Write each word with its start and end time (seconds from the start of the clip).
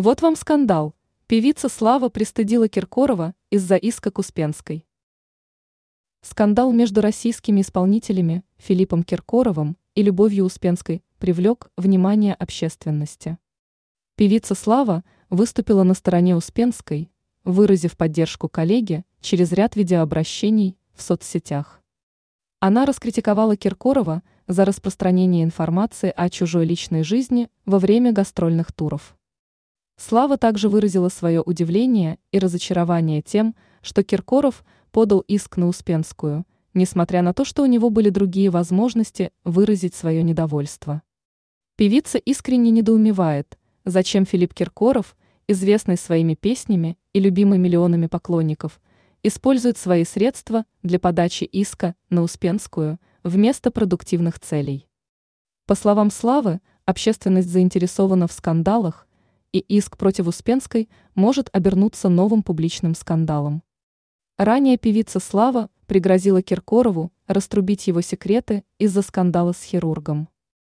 Вот 0.00 0.22
вам 0.22 0.36
скандал. 0.36 0.94
Певица 1.26 1.68
Слава 1.68 2.08
пристыдила 2.08 2.68
Киркорова 2.68 3.34
из-за 3.50 3.74
иска 3.74 4.12
к 4.12 4.20
Успенской. 4.20 4.86
Скандал 6.20 6.70
между 6.70 7.00
российскими 7.00 7.62
исполнителями 7.62 8.44
Филиппом 8.58 9.02
Киркоровым 9.02 9.76
и 9.96 10.02
Любовью 10.02 10.44
Успенской 10.44 11.02
привлек 11.18 11.72
внимание 11.76 12.34
общественности. 12.34 13.38
Певица 14.14 14.54
Слава 14.54 15.02
выступила 15.30 15.82
на 15.82 15.94
стороне 15.94 16.36
Успенской, 16.36 17.10
выразив 17.42 17.96
поддержку 17.96 18.48
коллеге 18.48 19.04
через 19.20 19.50
ряд 19.50 19.74
видеообращений 19.74 20.78
в 20.94 21.02
соцсетях. 21.02 21.82
Она 22.60 22.86
раскритиковала 22.86 23.56
Киркорова 23.56 24.22
за 24.46 24.64
распространение 24.64 25.42
информации 25.42 26.12
о 26.14 26.30
чужой 26.30 26.66
личной 26.66 27.02
жизни 27.02 27.50
во 27.64 27.80
время 27.80 28.12
гастрольных 28.12 28.72
туров. 28.72 29.17
Слава 30.00 30.38
также 30.38 30.68
выразила 30.68 31.08
свое 31.08 31.42
удивление 31.42 32.20
и 32.30 32.38
разочарование 32.38 33.20
тем, 33.20 33.56
что 33.82 34.04
Киркоров 34.04 34.64
подал 34.92 35.20
иск 35.26 35.56
на 35.56 35.66
Успенскую, 35.66 36.46
несмотря 36.72 37.20
на 37.20 37.34
то, 37.34 37.44
что 37.44 37.64
у 37.64 37.66
него 37.66 37.90
были 37.90 38.08
другие 38.08 38.50
возможности 38.50 39.32
выразить 39.42 39.96
свое 39.96 40.22
недовольство. 40.22 41.02
Певица 41.74 42.16
искренне 42.18 42.70
недоумевает, 42.70 43.58
зачем 43.84 44.24
Филипп 44.24 44.54
Киркоров, 44.54 45.16
известный 45.48 45.96
своими 45.96 46.34
песнями 46.34 46.96
и 47.12 47.18
любимый 47.18 47.58
миллионами 47.58 48.06
поклонников, 48.06 48.80
использует 49.24 49.78
свои 49.78 50.04
средства 50.04 50.64
для 50.84 51.00
подачи 51.00 51.42
иска 51.42 51.96
на 52.08 52.22
Успенскую 52.22 53.00
вместо 53.24 53.72
продуктивных 53.72 54.38
целей. 54.38 54.88
По 55.66 55.74
словам 55.74 56.12
Славы, 56.12 56.60
общественность 56.84 57.48
заинтересована 57.48 58.28
в 58.28 58.32
скандалах, 58.32 59.07
и 59.52 59.58
иск 59.58 59.96
против 59.96 60.26
Успенской 60.26 60.88
может 61.14 61.48
обернуться 61.52 62.08
новым 62.08 62.42
публичным 62.42 62.94
скандалом. 62.94 63.62
Ранее 64.36 64.78
певица 64.78 65.20
Слава 65.20 65.70
пригрозила 65.86 66.42
Киркорову 66.42 67.12
раструбить 67.26 67.86
его 67.86 68.00
секреты 68.00 68.64
из-за 68.78 69.02
скандала 69.02 69.52
с 69.52 69.62
хирургом. 69.62 70.28